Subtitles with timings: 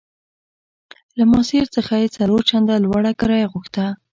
[1.17, 3.85] له ماسیر څخه یې څلور چنده لوړه کرایه غوښته.